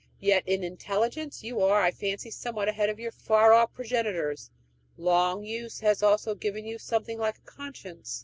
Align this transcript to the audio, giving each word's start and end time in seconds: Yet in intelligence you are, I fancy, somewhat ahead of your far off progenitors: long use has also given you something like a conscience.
Yet 0.19 0.47
in 0.47 0.63
intelligence 0.63 1.43
you 1.43 1.61
are, 1.61 1.79
I 1.83 1.91
fancy, 1.91 2.31
somewhat 2.31 2.67
ahead 2.67 2.89
of 2.89 2.97
your 2.99 3.11
far 3.11 3.53
off 3.53 3.71
progenitors: 3.71 4.49
long 4.97 5.43
use 5.43 5.81
has 5.81 6.01
also 6.01 6.33
given 6.33 6.65
you 6.65 6.79
something 6.79 7.19
like 7.19 7.37
a 7.37 7.41
conscience. 7.41 8.19